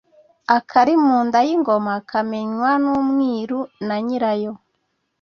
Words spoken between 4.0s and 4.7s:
nyirayo